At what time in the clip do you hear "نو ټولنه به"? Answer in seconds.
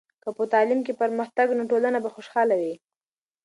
1.59-2.09